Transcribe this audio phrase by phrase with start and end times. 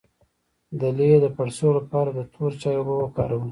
[0.79, 3.49] د لۍ د پړسوب لپاره د تور چای اوبه وکاروئ